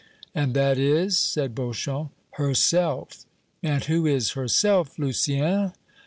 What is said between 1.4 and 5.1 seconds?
Beauchamp. "Herself." "And who is herself,